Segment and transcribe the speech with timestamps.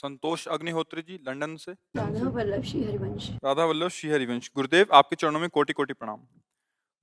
[0.00, 5.16] Santosh Agnihotri ji London से। राधा वल्लभ श्री हरिवंश। राधा वल्लभ श्री हरिवंश। गुरुदेव आपके
[5.16, 6.16] चरणों में कोटि कोटि प्रणाम।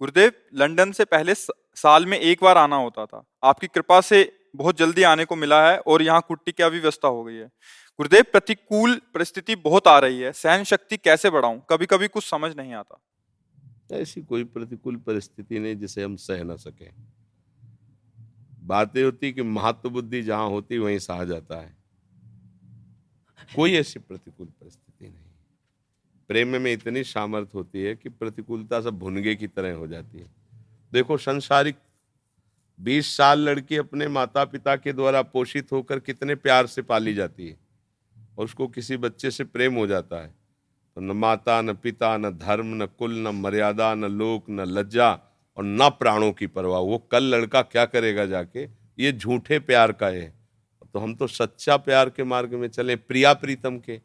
[0.01, 4.77] गुरुदेव लंदन से पहले साल में एक बार आना होता था। आपकी कृपा से बहुत
[4.77, 7.45] जल्दी आने को मिला है और यहाँ कुट्टी की व्यवस्था हो गई है।
[7.99, 11.59] गुरुदेव प्रतिकूल परिस्थिति बहुत आ रही है। सहन शक्ति कैसे बढ़ाऊं?
[11.59, 12.99] कभी कभी कुछ समझ नहीं आता।
[13.91, 16.89] ऐसी कोई प्रतिकूल परिस्थिति नहीं जिसे हम सह न सकें।
[18.59, 21.76] बातें होती कि महत्व बुद्धि जहाँ होती वहीं सहा जाता है।
[23.55, 25.23] कोई ऐसी प्रतिकूल परिस्थिति नहीं।
[26.27, 30.31] प्रेम में इतनी सामर्थ्य होती है कि प्रतिकूलता सब भुनगे की तरह हो जाती है।
[30.93, 31.75] देखो, संसारिक
[32.79, 37.47] बीस साल लड़की अपने माता पिता के द्वारा पोषित होकर कितने प्यार से पाली जाती
[37.47, 37.57] है
[38.37, 40.27] और उसको किसी बच्चे से प्रेम हो जाता है।
[40.95, 45.13] तो न माता, न पिता, न धर्म, न कुल, न मर्यादा, न लोक, न लज्जा
[45.57, 48.63] और न प्राणों की परवाह। वो कल लड़का क्या करेगा जाके?
[48.99, 50.36] ये झूठे प्यार का है।
[50.93, 53.99] तो हम तो सच्चा प्यार के मार्ग में चले, प्रिया प्रीतम के।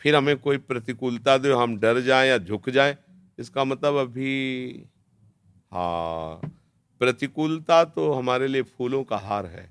[0.00, 2.96] फिर हमें कोई प्रतिकूलता दे, हम डर जाएँ या झुक जाएँ,
[3.38, 4.84] इसका मतलब अभी
[5.72, 6.40] हाँ
[7.00, 9.68] प्रतिकूलता तो हमारे लिए फूलों का हार है।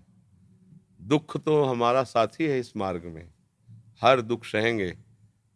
[1.02, 3.28] दुख तो हमारा साथी है इस मार्ग में।
[4.02, 4.90] हर दुख सहेंगे,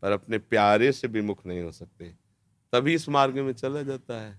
[0.04, 2.06] पर अपने प्यारे से विमुख नहीं हो सकते।
[2.74, 4.32] तभी इस मार्ग में चला जाता है।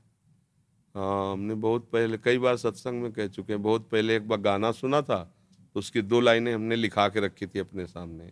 [0.94, 4.40] हाँ हमने बहुत पहले, कई बार सत्संग में कह चुके हैं, बहुत पहले एक बार
[4.40, 5.20] गाना सुना था
[5.74, 8.24] उसकी दो लाइनें हमने लिखा के रखी थी अपने सामने।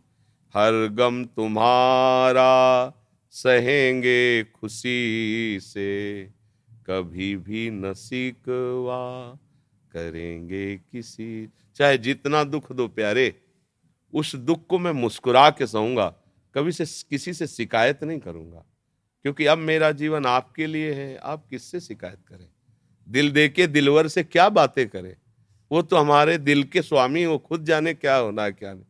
[0.54, 2.92] हर गम तुम्हारा
[3.30, 6.24] सहेंगे खुशी से,
[6.86, 9.38] कभी भी न सिकवा
[9.92, 13.34] करेंगे किसी। चाहे जितना दुख दो प्यारे,
[14.14, 16.14] उस दुख को मैं मुस्कुरा के सहूँगा,
[16.54, 18.64] कभी से किसी से शिकायत नहीं करूँगा।
[19.22, 22.48] क्योंकि अब मेरा जीवन आपके लिए है, आप किससे शिकायत करें?
[23.08, 25.16] दिल दे के दिलवर से क्या बातें करें?
[25.72, 28.84] वो तो हमारे दिल के स्वामी वो खुद जाने क्या होना है, क्या नहीं।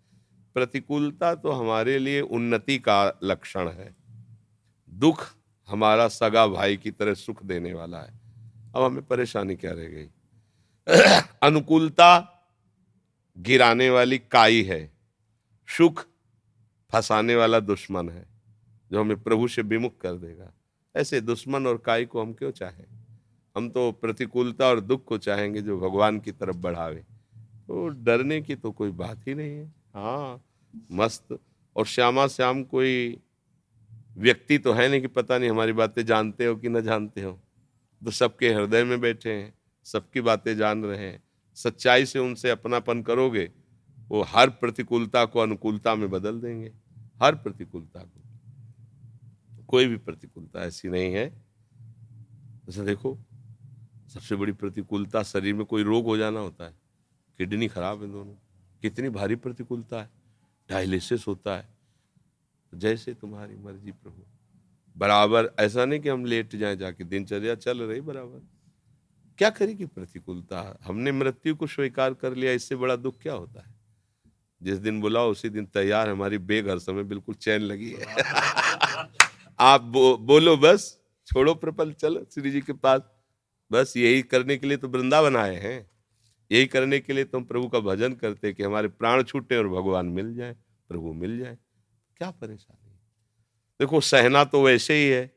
[0.54, 3.96] प्रतिकूलता तो हमारे लिए उन्नति का लक्षण है।
[4.94, 5.34] दुख
[5.68, 8.20] हमारा सगा भाई की तरह सुख देने वाला है।
[8.76, 10.08] अब हमें परेशानी क्या रह गई?
[11.42, 12.34] अनुकूलता
[13.38, 14.92] गिराने वाली काई है।
[15.78, 16.06] सुख
[16.92, 18.26] फंसाने वाला दुश्मन है,
[18.92, 20.52] जो हमें प्रभु से विमुख कर देगा।
[20.96, 22.97] ऐसे दुश्मन और काई को हम क्यों चाहें?
[23.56, 27.04] हम तो प्रतिकूलता और दुख को चाहेंगे जो भगवान की तरफ़ बढ़ावे।
[27.66, 30.44] तो डरने की तो कोई बात ही नहीं है। हाँ
[30.92, 31.38] मस्त।
[31.76, 33.20] और श्यामा श्याम कोई
[34.18, 37.40] व्यक्ति तो है नहीं कि पता नहीं हमारी बातें जानते हो कि न जानते हो।
[38.04, 39.54] तो सबके हृदय में बैठे हैं,
[39.84, 41.22] सबकी बातें जान रहे हैं।
[41.54, 43.50] सच्चाई से उनसे अपनापन करोगे,
[44.08, 46.72] वो हर प्रतिकूलता को अनुकूलता में बदल देंगे।
[47.22, 48.22] हर प्रतिकूलता को।
[49.62, 51.42] कोई भी प्रतिकूलता ऐसी नहीं है।
[52.66, 53.18] जैसे देखो
[54.08, 56.74] सबसे बड़ी प्रतिकूलता शरीर में कोई रोग हो जाना होता है।
[57.38, 58.34] किडनी खराब है दोनों।
[58.82, 60.10] कितनी भारी प्रतिकूलता है।
[60.70, 61.68] डायलिसिस होता है।
[62.74, 64.22] जैसे तुम्हारी मर्ज़ी प्रभु।
[64.96, 68.42] बराबर ऐसा नहीं कि हम लेट जाए जाके। दिनचर्या चल रही बराबर।
[69.38, 70.78] क्या करेगी प्रतिकूलता?
[70.84, 73.74] हमने मृत्यु को स्वीकार कर लिया इससे बड़ा दुख क्या होता है?
[74.62, 78.06] जिस दिन बुलाओ उसी दिन तैयार। हमारी बेग हर समय बिल्कुल चैन लगी है।
[79.58, 83.00] आप बो, बोलो बस छोड़ो प्रपल चलो। श्री जी के पास
[83.72, 85.90] बस यही करने के लिए तो वृंदावन आए हैं।
[86.50, 90.06] यही करने के लिए तो प्रभु का भजन करते कि हमारे प्राण छूटे और भगवान
[90.06, 90.56] मिल जाए,
[90.88, 91.58] प्रभु मिल जाए।
[92.16, 92.88] क्या परेशानी
[93.80, 95.30] देखो, सहना तो वैसे ही है।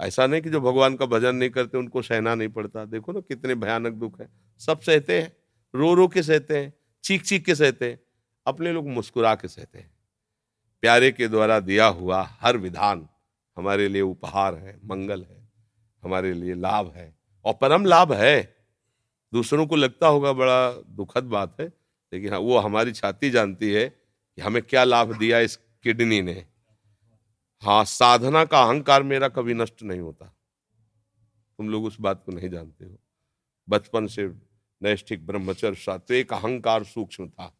[0.00, 3.20] ऐसा नहीं कि जो भगवान का भजन नहीं करते, उनको सहना नहीं पड़ता। देखो ना,
[3.20, 4.28] कितने भयानक दुख है।
[4.58, 5.36] सब सहते हैं।
[5.74, 6.72] रो रो के सहते हैं,
[7.04, 8.00] चीख चीख के सहते हैं,
[8.46, 9.90] अपने लोग मुस्कुरा के सहते हैं।
[10.80, 13.08] प्यारे के द्वारा दिया हुआ हर विधान
[13.56, 15.48] हमारे लिए उपहार है, मंगल है,
[16.02, 18.56] हमारे लिए लाभ है। और परम लाभ है।
[19.32, 21.66] दूसरों को लगता होगा बड़ा दुखद बात है
[22.12, 26.44] लेकिन हाँ, वो हमारी छाती जानती है कि हमें क्या लाभ दिया इस किडनी ने।
[27.62, 30.26] हाँ साधना का अहंकार मेरा कभी नष्ट नहीं होता।
[31.58, 32.98] तुम लोग उस बात को नहीं जानते हो।
[33.68, 34.26] बचपन से
[34.80, 37.52] नैष्ठिक ब्रह्मचर्य सात्विक अहंकार सूक्ष्म था।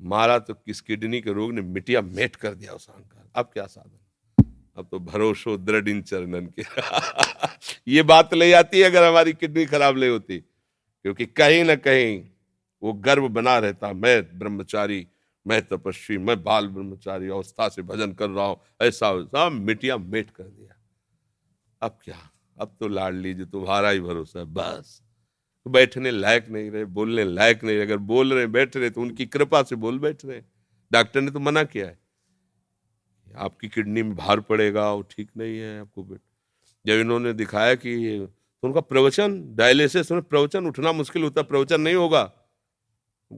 [0.00, 3.66] मारा तो किस किडनी के रोग ने मिटिया मेट कर दिया उस अहंकार। अब क्या
[3.66, 3.98] साधन?
[4.80, 6.62] अब तो भरोसो दृढ़ इन चरणन के।
[7.92, 10.38] ये बात ले आती है अगर हमारी किडनी खराब नहीं होती,
[11.02, 12.24] क्योंकि कहीं ना कहीं
[12.82, 15.06] वो गर्व बना रहता, मैं ब्रह्मचारी,
[15.46, 20.30] मैं तपस्वी, मैं बाल ब्रह्मचारी, अवस्था से भजन कर रहा हूँ, ऐसा वैसा मिटिया मेट
[20.30, 20.76] कर दिया।
[21.82, 22.30] अब क्या?
[22.60, 25.02] अब तो लाड़ लीजिए तुम्हारा ही भरोसा है, बस।
[25.64, 29.00] तो बैठने लायक नहीं रहे, बोलने लायक नहीं रहे, अगर बोल रहे, बैठ रहे तो
[29.00, 30.42] उनकी कृपा से बोल बैठ रहे।
[30.92, 31.98] डॉक्टर ने तो मना किया है।
[33.36, 36.18] आपकी किडनी में भार पड़ेगा, वो ठीक नहीं है आपको
[36.84, 38.28] जब इन्होंने दिखाया कि
[38.62, 42.20] तो उनका प्रवचन, डायलिसिस में प्रवचन, उठना मुश्किल होता, प्रवचन नहीं होगा।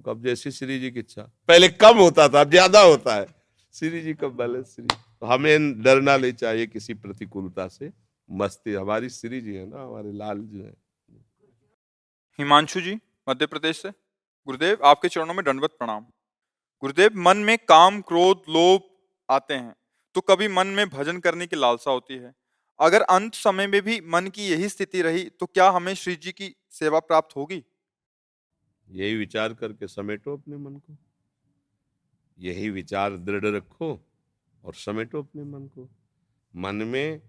[0.09, 3.27] अब जैसी श्री जी की इच्छा। पहले कम होता था, अब ज़्यादा होता है।
[3.75, 7.91] श्री जी कब बोले श्री। तो हमें डरना नहीं चाहिए किसी प्रतिकूलता से।
[8.29, 10.73] मस्ती, हमारी श्री जी है ना, हमारे लाल जी है।
[12.39, 12.99] हिमांशु जी,
[13.29, 16.06] मध्य प्रदेश से। गुरुदेव, आपके चरणों में दंडवत प्रणाम।
[16.83, 18.91] गुरुदेव, मन में काम, क्रोध, लोभ
[19.29, 19.75] आते हैं।
[20.17, 22.35] तो कभी मन में भजन करने की लालसा होती है।
[22.81, 26.32] अगर अंत समय में भी मन की यही स्थिति रही तो क्या हमें श्री जी
[26.32, 27.62] की सेवा प्राप्त होगी?
[28.88, 30.97] यही विचार करके समेटो अपने मन को।
[32.38, 33.93] यही विचार दृढ़ रखो
[34.64, 35.88] और समेटो अपने मन को।
[36.55, 37.20] मन में,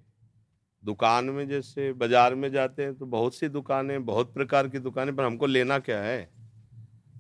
[0.84, 5.16] दुकान में जैसे बाज़ार में जाते हैं तो बहुत सी दुकानें, बहुत प्रकार की दुकानें,
[5.16, 6.30] पर हमको लेना क्या है?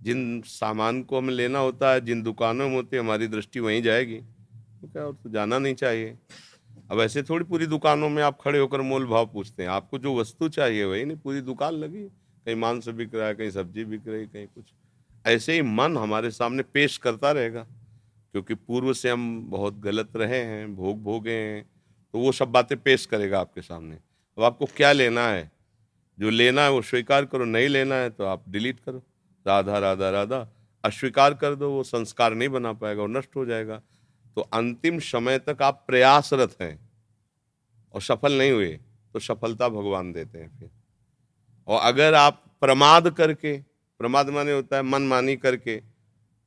[0.04, 3.82] जिन सामान को हमें लेना होता है, जिन दुकानों में होती है, हमारी दृष्टि वहीं
[3.82, 4.20] जाएगी।
[4.88, 6.18] क्या और तो जाना नहीं चाहिए।
[6.92, 10.16] अब ऐसे थोड़ी पूरी दुकानों में आप खड़े होकर मोल भाव पूछते हैं। आपको जो
[10.16, 14.08] वस्तु चाहिए वही नहीं, पूरी दुकान लगी कहीं मांस बिक रहा है, कहीं सब्ज़ी बिक
[14.08, 14.74] रही, कहीं कुछ।
[15.26, 20.40] ऐसे ही मन हमारे सामने पेश करता रहेगा, क्योंकि पूर्व से हम बहुत गलत रहे
[20.40, 21.66] हैं, भोग भोगे हैं
[22.14, 23.96] तो वो सब बातें पेश करेगा आपके सामने।
[24.38, 25.52] अब आपको क्या लेना है?
[26.18, 29.02] जो लेना है वो स्वीकार करो, नहीं लेना है तो आप डिलीट करो।
[29.46, 30.48] राधा राधा राधा,
[30.84, 33.82] अस्वीकार कर दो, वो संस्कार नहीं बना पाएगा, वो नष्ट हो जाएगा।
[34.38, 36.80] तो अंतिम समय तक आप प्रयासरत हैं।
[37.94, 38.72] और सफल नहीं हुए
[39.16, 40.70] तो सफलता भगवान देते हैं फिर।
[41.68, 43.58] और अगर आप प्रमाद करके,
[44.00, 45.78] प्रमाद माने होता है मन मानी करके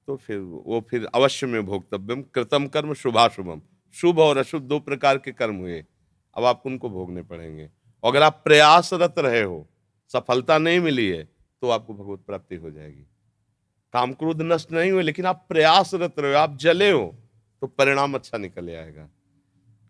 [0.09, 3.63] तो फिर वो फिर अवश्य में भोक्तव्यम, कृतम कर्म, शुभाशुभम।
[3.95, 5.85] शुभ और अशुभ दो प्रकार के कर्म हुए,
[6.37, 7.69] अब आपको उनको भोगने पड़ेंगे।
[8.05, 9.67] अगर आप प्रयासरत रहे हो,
[10.11, 11.23] सफलता नहीं मिली है
[11.63, 13.07] तो आपको भगवत प्राप्ति हो जाएगी।
[13.95, 17.15] काम क्रोध नष्ट नहीं हुए, लेकिन आप प्रयासरत रहे हो, आप जले हो।
[17.63, 19.09] तो परिणाम अच्छा निकल आएगा।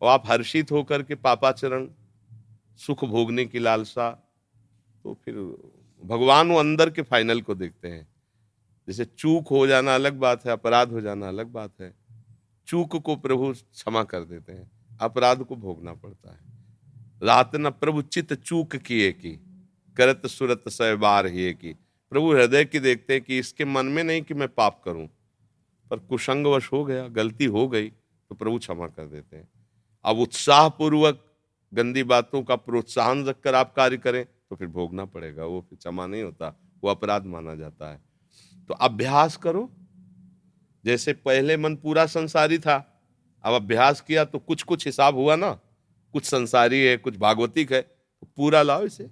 [0.03, 1.89] और आप हर्षित होकर के पापाचरण,
[2.77, 4.11] सुख भोगने की लालसा
[5.05, 5.35] तो फिर
[6.05, 8.07] भगवान वो अंदर के फाइनल को देखते हैं।
[8.89, 11.93] जैसे चूक हो जाना अलग बात है, अपराध हो जाना अलग बात है।
[12.69, 14.71] चूक को प्रभु क्षमा कर देते हैं,
[15.01, 16.45] अपराध को भोगना पड़ता है।
[17.23, 19.33] रात न प्रभु चित चूक किए की,
[19.97, 21.73] करत सुरत सहबार ही की।
[22.13, 25.09] प्रभु हृदय की देखते हैं कि इसके मन में नहीं कि मैं पाप करूँ
[25.91, 29.49] पर कुसंगवश हो गया, गलती हो गई तो प्रभु क्षमा कर देते हैं।
[30.05, 31.23] अब उत्साह पूर्वक
[31.73, 36.07] गंदी बातों का प्रोत्साहन रखकर आप कार्य करें तो फिर भोगना पड़ेगा, वो फिर क्षमा
[36.07, 36.49] नहीं होता,
[36.83, 38.01] वो अपराध माना जाता है।
[38.69, 39.69] तो अभ्यास करो।
[40.85, 42.77] जैसे पहले मन पूरा संसारी था,
[43.45, 45.51] अब अभ्यास किया तो कुछ कुछ हिसाब हुआ ना,
[46.15, 49.09] कुछ संसारी है, कुछ भागवतिक है तो पूरा लाओ इसे।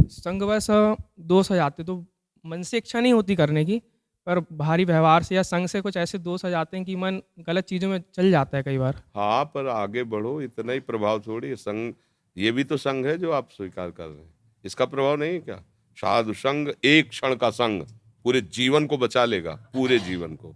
[0.00, 2.04] संगवश दोष आ जाते तो
[2.44, 3.80] मन से इच्छा नहीं होती करने की।
[4.26, 7.20] पर भारी व्यवहार से या संग से कुछ ऐसे दोष आ जाते हैं कि मन
[7.40, 9.02] गलत चीज़ों में चल जाता है कई बार?
[9.16, 11.92] हाँ पर आगे बढ़ो, इतना ही प्रभाव छोड़िए संग
[12.36, 15.38] ये भी तो संग है जो आप स्वीकार कर रहे हैं। इसका प्रभाव नहीं है
[15.40, 15.62] क्या?
[15.98, 17.82] साधु संग एक क्षण का संग
[18.24, 20.54] पूरे जीवन को बचा लेगा, पूरे जीवन को।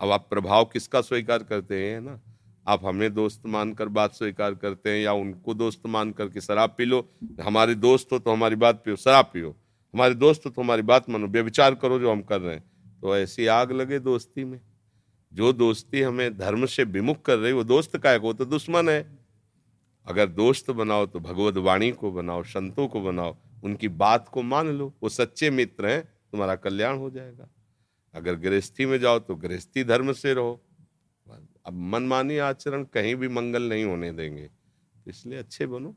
[0.00, 2.20] अब आप प्रभाव किसका स्वीकार करते हैं ना?
[2.66, 6.84] आप हमें दोस्त मानकर बात स्वीकार करते हैं या उनको दोस्त मान करके शराब पी
[6.84, 7.06] लो?
[7.42, 9.54] हमारे दोस्त हो तो हमारी बात पियो, शराब पियो।
[9.94, 12.64] हमारे दोस्त हो तो हमारी बात मानो। व्यविचार करो जो हम कर रहे हैं।
[13.02, 14.60] तो ऐसी आग लगे दोस्ती में।
[15.34, 18.88] जो दोस्ती हमें धर्म से विमुख कर रही, वो दोस्त का है, वो तो दुश्मन
[18.88, 19.18] है।
[20.06, 24.68] अगर दोस्त बनाओ तो भगवत वाणी को बनाओ, संतों को बनाओ, उनकी बात को मान
[24.68, 27.48] लो, वो सच्चे मित्र हैं, तुम्हारा कल्याण हो जाएगा।
[28.14, 30.62] अगर गृहस्थी में जाओ तो गृहस्थी धर्म से रहो।
[31.66, 34.50] अब मनमानी आचरण कहीं भी मंगल नहीं होने देंगे।
[35.06, 35.96] इसलिए अच्छे बनो।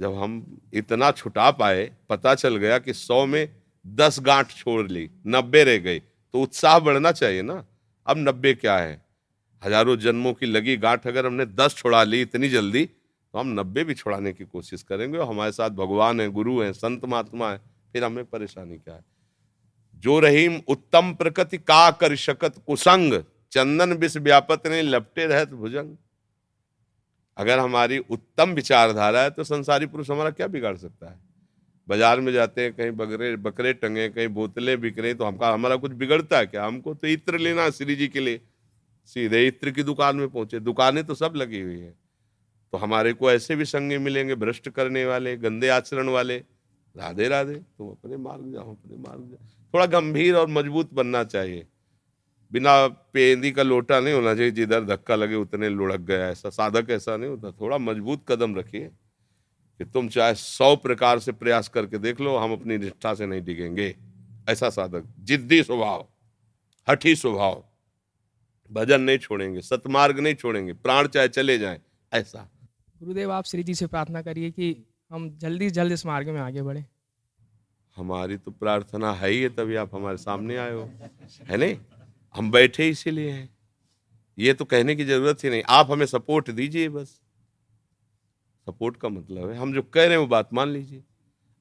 [0.00, 5.10] जब हम इतना छुटा पाए, पता चल गया कि सौ में दस गांठ छोड़ ली,
[5.26, 6.02] नब्बे रह गई।
[6.34, 7.64] तो उत्साह बढ़ना चाहिए ना।
[8.06, 9.00] अब नब्बे क्या है?
[9.62, 13.82] हज़ारों जन्मों की लगी गांठ अगर हमने दस छोड़ा ली इतनी जल्दी तो हम नब्बे
[13.84, 17.58] भी छोड़ाने की कोशिश करेंगे और हमारे साथ भगवान है, गुरु हैं, संत महात्मा है,
[17.94, 19.04] फिर हमें परेशानी क्या है?
[19.96, 23.22] जो रहीम उत्तम प्रकृति का कर शकत कुसंग,
[23.52, 25.96] चंदन विष व्यापत ने लपटे रहत भुजंग।
[27.36, 31.18] अगर हमारी उत्तम विचारधारा है तो संसारी पुरुष हमारा क्या बिगाड़ सकता है?
[31.88, 35.76] बाज़ार में जाते हैं कहीं बकरे बकरे टंगे कहीं बोतलें बिक रही तो हमका हमारा
[35.76, 36.66] कुछ बिगड़ता है क्या?
[36.66, 38.40] हमको तो इत्र लेना श्री जी के लिए।
[39.08, 41.94] सीधे इत्र की दुकान में पहुँचे। दुकानें तो सब लगी हुई है।
[42.72, 46.36] तो हमारे को ऐसे भी संगे मिलेंगे भ्रष्ट करने वाले गंदे आचरण वाले।
[46.96, 51.66] राधे राधे तुम अपने मार्ग जाओ अपने मार्ग जाओ। थोड़ा गंभीर और मज़बूत बनना चाहिए।
[52.52, 56.90] बिना पेंदी का लोटा नहीं होना चाहिए जिधर धक्का लगे उतने लुढ़क गया ऐसा साधक
[56.90, 58.90] ऐसा नहीं होता। थोड़ा मज़बूत कदम रखिए।
[59.82, 63.42] कि तुम चाहे सौ प्रकार से प्रयास करके देख लो हम अपनी निष्ठा से नहीं
[63.42, 63.94] डिगेंगे।
[64.48, 66.06] ऐसा साधक जिद्दी स्वभाव
[66.88, 67.64] हठी स्वभाव
[68.70, 71.80] भजन नहीं छोड़ेंगे सतमार्ग नहीं छोड़ेंगे प्राण चाहे चले जाए
[72.12, 72.48] ऐसा।
[73.02, 76.40] गुरुदेव आप श्री जी से प्रार्थना करिए कि हम जल्दी से जल्द इस मार्ग में
[76.40, 76.84] आगे बढ़े।
[77.96, 80.90] हमारी तो प्रार्थना है ही है तभी आप हमारे सामने आए हो।
[81.48, 81.76] है नहीं?
[82.34, 83.48] हम बैठे इसीलिए हैं।
[84.38, 87.20] ये तो कहने की ज़रूरत ही नहीं। आप हमें सपोर्ट दीजिए बस।
[88.66, 91.04] सपोर्ट का मतलब है। हम जो कह रहे हैं वो बात मान लीजिए।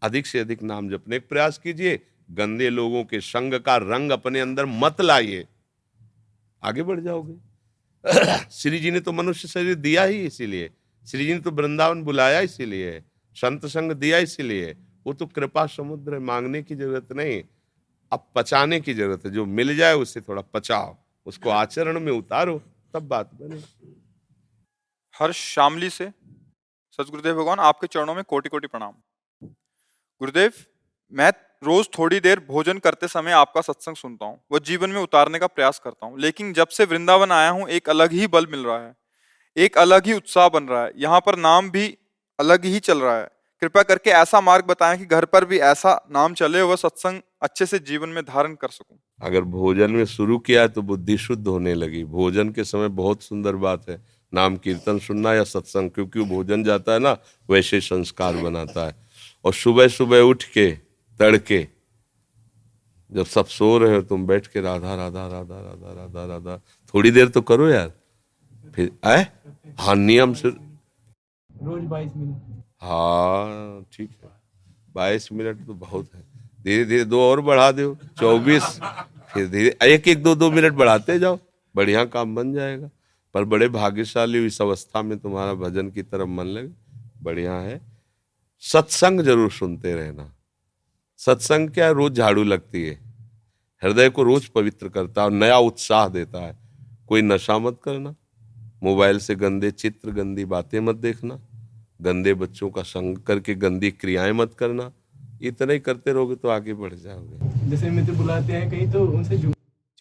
[0.01, 1.99] अधिक से अधिक नाम जपने का प्रयास कीजिए।
[2.31, 5.47] गंदे लोगों के संग का रंग अपने अंदर मत लाइए।
[6.63, 7.35] आगे बढ़ जाओगे।
[8.51, 10.71] श्री जी ने तो मनुष्य शरीर दिया ही इसीलिए।
[11.07, 13.03] श्री जी ने तो वृंदावन बुलाया इसीलिए।
[13.35, 17.43] संत संग दिया इसीलिए। वो तो कृपा समुद्र मांगने की ज़रूरत नहीं।
[18.11, 22.61] अब पचाने की ज़रूरत है। जो मिल जाए उससे थोड़ा पचाओ। उसको आचरण में उतारो।
[22.93, 23.61] तब बात बने।
[25.19, 26.11] हर्ष शामली से
[26.99, 28.93] सच गुरुदेव भगवान, आपके चरणों में कोटि कोटि प्रणाम।
[29.41, 30.51] गुरुदेव,
[31.13, 31.31] मैं
[31.63, 35.47] रोज थोड़ी देर भोजन करते समय आपका सत्संग सुनता हूँ वो जीवन में उतारने का
[35.47, 38.77] प्रयास करता हूँ, लेकिन जब से वृंदावन आया हूँ, एक अलग ही बल मिल रहा
[38.77, 38.93] है,
[39.57, 41.87] एक अलग ही उत्साह बन रहा है, यहाँ पर नाम भी
[42.39, 43.29] अलग ही चल रहा है।
[43.61, 47.65] कृपया करके ऐसा मार्ग बताएँ कि घर पर भी ऐसा नाम चले वह सत्संग अच्छे
[47.65, 51.73] से जीवन में धारण कर सकूँ। अगर भोजन में शुरू किया तो बुद्धि शुद्ध होने
[51.75, 54.01] लगी, भोजन के समय बहुत सुंदर बात है
[54.33, 57.17] नाम कीर्तन सुनना या सत्संग क्योंकि वो भोजन जाता है ना
[57.49, 58.95] वैसे संस्कार बनाता है।
[59.45, 60.71] और सुबह सुबह उठ के
[61.19, 61.67] तड़के
[63.11, 66.57] जब सब सो रहे हो तुम बैठ के राधा राधा राधा राधा राधा राधा
[66.93, 67.91] थोड़ी देर तो करो यार।
[68.75, 69.25] फिर आए
[69.79, 74.29] हाँ नियम से रोज बाईस मिनट। हाँ ठीक है।
[74.95, 76.21] बाईस मिनट तो बहुत है।
[76.63, 78.63] धीरे धीरे दो और बढ़ा दो चौबीस।
[79.33, 81.37] फिर धीरे एक एक दो दो मिनट बढ़ाते जाओ
[81.75, 82.89] बढ़िया काम बन जाएगा।
[83.35, 86.69] पर बड़े भाग्यशाली इस अवस्था में तुम्हारा भजन की तरफ़ मन लगे
[87.23, 87.79] बढ़िया है।
[88.63, 90.31] सत्संग ज़रूर सुनते रहना।
[91.19, 92.99] सत्संग क्या रोज झाड़ू लगती है।
[93.81, 96.57] हृदय को रोज पवित्र करता है और नया उत्साह देता है।
[97.07, 98.15] कोई नशा मत करना।
[98.83, 101.39] मोबाइल से गंदे चित्र, गंदी बातें मत देखना।
[102.01, 104.91] गंदे बच्चों का संग करके गंदी क्रियाएँ मत करना।
[105.41, 109.37] इतना ही करते रहोगे तो आगे बढ़ जाओगे। जैसे मित्र बुलाते हैं कहीं तो उनसे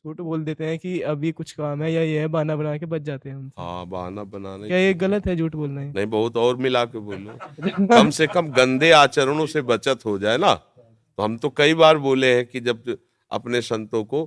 [0.05, 2.87] झूठ बोल देते हैं कि अभी कुछ काम है या ये है बहाना बना के
[2.87, 5.93] बच जाते हैं हम हाँ बहाना बनाने क्या ये गलत है झूठ बोलना है?
[5.93, 10.37] नहीं बहुत और मिला के बोलो। कम से कम गंदे आचरणों से बचत हो जाए
[10.39, 12.97] ना। तो हम तो कई बार बोले हैं कि जब
[13.31, 14.25] अपने संतों को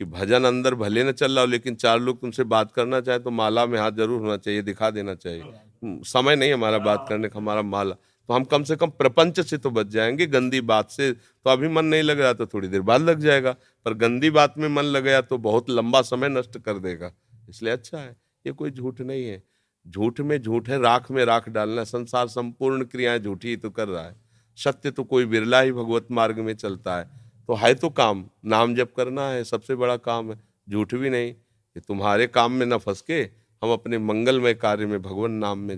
[0.00, 3.18] कि भजन अंदर भले न चल रहा हो लेकिन चार लोग तुमसे बात करना चाहे
[3.18, 7.28] तो माला में हाथ ज़रूर होना चाहिए दिखा देना चाहिए। समय नहीं हमारा बात करने
[7.28, 7.94] का हमारा माला।
[8.28, 11.68] तो हम कम से कम प्रपंच से तो बच जाएँगे, गंदी बात से तो अभी
[11.68, 13.52] मन नहीं लग रहा तो थोड़ी देर बाद लग जाएगा,
[13.86, 17.12] पर गंदी बात में मन लग गया तो बहुत लंबा समय नष्ट कर देगा,
[17.48, 18.16] इसलिए अच्छा है,
[18.46, 19.42] ये कोई झूठ नहीं है,
[19.86, 23.88] झूठ में झूठ है, राख में राख डालना, संसार संपूर्ण क्रियाएँ झूठी ही तो कर
[23.88, 24.14] रहा है,
[24.58, 27.04] सत्य तो कोई बिरला ही भगवत मार्ग में चलता है
[27.48, 31.32] तो है तो काम, नाम जप करना है, सबसे बड़ा काम है, झूठ भी नहीं
[31.32, 33.20] कि तुम्हारे काम में न फंस के
[33.62, 35.76] हम अपने मंगलमय कार्य में भगवान नाम में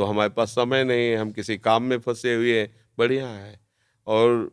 [0.00, 3.60] तो हमारे पास समय नहीं है, हम किसी काम में फंसे हुए हैं। बढ़िया है।
[4.06, 4.52] और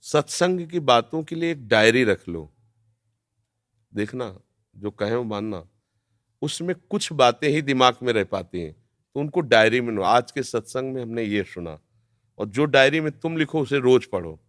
[0.00, 2.52] सत्संग की बातों के लिए एक डायरी रख लो।
[3.94, 4.38] देखना,
[4.76, 5.68] जो कहे वो मानना।
[6.42, 8.72] उसमें कुछ बातें ही दिमाग में रह पाती हैं।
[9.14, 11.80] तो उनको डायरी में आज के सत्संग में हमने ये सुना।
[12.38, 14.40] और जो डायरी में तुम लिखो, उसे रोज पढ़ो।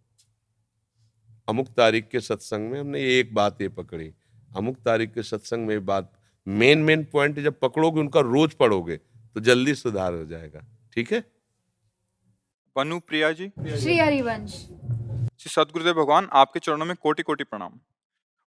[1.48, 4.14] अमुक तारीख के सत्संग में हमने ये एक बात ये पकड़ी।
[4.56, 6.12] अमुक तारीख के सत्संग में बात।
[6.48, 9.00] मेन मेन पॉइंट जब पकड़ोगे, उनका रोज पढ़ोगे।
[9.36, 10.60] तो जल्दी सुधार हो जाएगा।
[10.92, 11.18] ठीक है?
[12.76, 14.52] बनु प्रिया जी। श्री हरिवंश।
[15.38, 17.72] श्री सदगुरुदेव भगवान आपके चरणों में कोटि कोटि प्रणाम।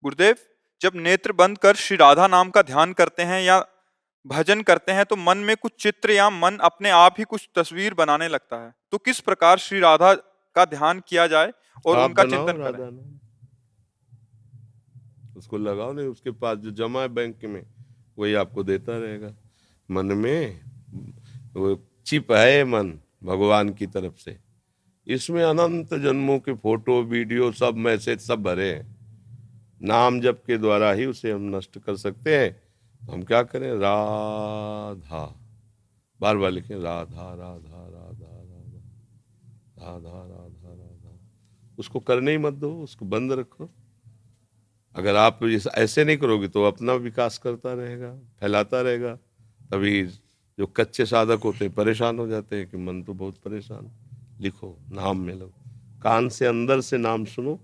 [0.04, 0.36] गुरुदेव
[0.80, 3.58] जब नेत्र बंद कर श्री राधा नाम का ध्यान करते हैं या
[4.26, 7.94] भजन करते हैं तो मन में कुछ चित्र या मन अपने आप ही कुछ तस्वीर
[7.94, 10.12] बनाने लगता है। तो किस प्रकार श्री राधा
[10.56, 11.52] का ध्यान किया जाए
[11.86, 13.18] और उनका चिंतन करें?
[15.36, 17.62] उसको लगाओ नहीं उसके पास जो जमा है बैंक में
[18.18, 19.34] वही आपको देता रहेगा।
[19.88, 20.60] मन में
[22.06, 24.38] चिप है मन भगवान की तरफ़ से।
[25.06, 28.96] इसमें अनंत जन्मों के फ़ोटो, वीडियो, सब मैसेज, सब भरे हैं।
[29.82, 32.62] नाम जप के द्वारा ही उसे हम नष्ट कर सकते हैं।
[33.06, 33.72] तो हम क्या करें?
[33.72, 35.40] राधा।
[36.20, 38.56] बार बार लिखें, राधा राधा राधा राधा।
[39.78, 41.18] राधा राधा राधा।
[41.78, 43.70] उसको करने ही मत दो, उसको बंद रखो।
[44.96, 45.40] अगर आप
[45.74, 49.14] ऐसे नहीं करोगे तो अपना विकास करता रहेगा, फैलाता रहेगा।
[49.70, 50.08] तभी
[50.58, 53.90] जो कच्चे साधक होते हैं, परेशान हो जाते हैं कि मन तो बहुत परेशान।
[54.40, 55.52] लिखो, नाम में लो।
[56.02, 57.58] कान से अंदर से नाम सुनो।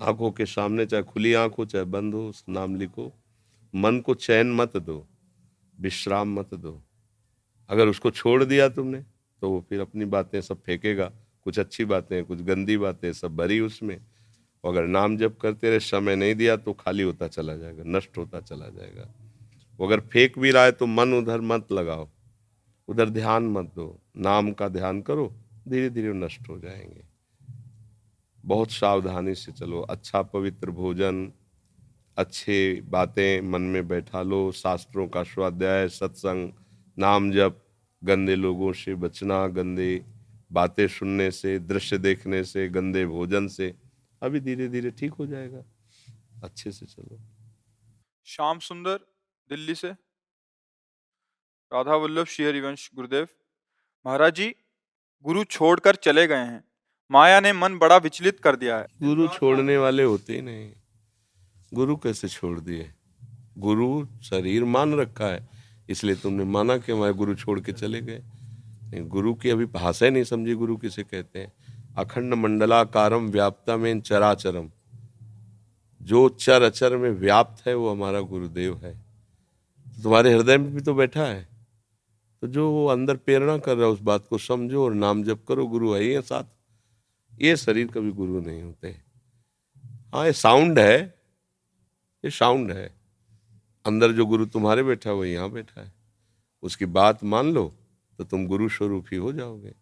[0.00, 3.12] आँखों के सामने चाहे खुली आँख हो, चाहे बंद हो नाम लिखो।
[3.74, 5.06] मन को चैन मत दो,
[5.80, 6.82] विश्राम मत दो।
[7.70, 9.04] अगर उसको छोड़ दिया तुमने
[9.42, 11.12] तो वो फिर अपनी बातें सब फेंकेगा।
[11.44, 13.96] कुछ अच्छी बातें, कुछ गंदी बातें, सब भरी उसमें।
[14.64, 18.40] अगर नाम जप करते रहे, समय नहीं दिया तो खाली होता चला जाएगा, नष्ट होता
[18.40, 19.10] चला जाएगा।
[19.80, 22.08] वो अगर फेंक भी रहा है तो मन उधर मत लगाओ,
[22.88, 25.34] उधर ध्यान मत दो, नाम का ध्यान करो
[25.68, 27.04] धीरे धीरे नष्ट हो जाएँगे।
[28.44, 31.32] बहुत सावधानी से चलो अच्छा पवित्र भोजन,
[32.16, 36.52] अच्छे बातें मन में बैठा लो, शास्त्रों का स्वाध्याय, सत्संग,
[36.98, 37.62] नाम जप,
[38.04, 40.04] गंदे लोगों से बचना, गंदे
[40.52, 43.74] बातें सुनने से, दृश्य देखने से, गंदे भोजन से,
[44.22, 45.64] अभी धीरे धीरे ठीक हो जाएगा।
[46.44, 47.20] अच्छे से चलो।
[48.24, 49.11] श्याम सुंदर
[49.50, 49.88] दिल्ली से।
[51.72, 53.28] राधा वल्लभ, श्री हरिवंश, गुरुदेव।
[54.06, 54.54] महाराज जी,
[55.24, 56.64] गुरु छोड़कर चले गए हैं।
[57.10, 60.72] माया ने मन बड़ा विचलित कर दिया है। गुरु छोड़ने वाले होते ही नहीं।
[61.74, 62.92] गुरु कैसे छोड़ दिए?
[63.58, 65.48] गुरु शरीर मान रखा है,
[65.88, 68.18] इसलिए तुमने माना कि हमारे गुरु छोड़ के चले गए।
[68.84, 71.52] नहीं, गुरु की अभी भाषा ही नहीं समझी, गुरु किसे कहते हैं?
[71.96, 74.70] अखंड मंडलाकारम व्याप्ता में चराचरम।
[76.02, 79.11] जो चर अचर में व्याप्त है, वो हमारा गुरुदेव है।
[80.02, 81.48] तुम्हारे हृदय में भी तो बैठा है।
[82.40, 85.44] तो जो वो अंदर प्रेरणा कर रहा है, उस बात को समझो और नाम जप
[85.48, 86.44] करो, गुरु है है साथ।
[87.42, 88.96] ये शरीर कभी गुरु नहीं होते
[90.14, 91.14] हाँ। ये साउंड है।
[92.24, 92.94] ये साउंड है।
[93.86, 95.92] अंदर जो गुरु तुम्हारे बैठा है, वो यहाँ बैठा है।
[96.62, 97.74] उसकी बात मान लो
[98.18, 99.74] तो तुम गुरु स्वरूप ही हो जाओगे।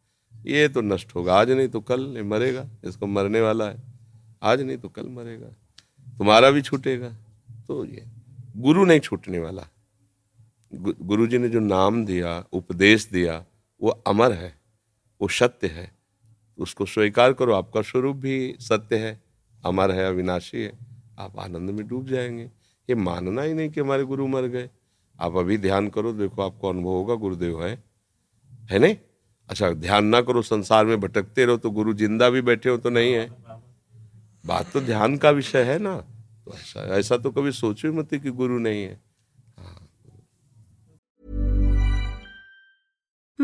[0.46, 3.82] ये तो नष्ट होगा। आज नहीं तो कल ये मरेगा। इसको मरने वाला है।
[4.42, 5.48] आज नहीं तो कल मरेगा।
[6.18, 7.12] तुम्हारा भी छूटेगा।
[7.66, 8.04] तो ये,
[8.56, 9.66] गुरु नहीं छूटने वाला।
[10.74, 13.44] गुरु जी ने जो नाम दिया, उपदेश दिया,
[13.82, 14.58] वो अमर है,
[15.20, 15.92] वो सत्य है।
[16.58, 19.20] उसको स्वीकार करो, आपका स्वरूप भी सत्य है,
[19.64, 20.78] अमर है, अविनाशी है,
[21.18, 22.42] आप आनंद में डूब जाएँगे।
[22.88, 24.70] ये मानना ही नहीं कि हमारे गुरु मर गए।
[25.20, 27.84] आप अभी ध्यान करो, देखो आपको अनुभव होगा, गुरुदेव है।
[28.70, 28.96] है नहीं?
[29.48, 32.90] अच्छा ध्यान ना करो, संसार में भटकते रहो तो गुरु ज़िंदा भी बैठे हो तो
[32.90, 33.30] नहीं है।
[34.46, 35.96] बात तो ध्यान का विषय है ना।
[36.44, 39.09] तो ऐसा ऐसा तो कभी सोचो मत कि गुरु नहीं है।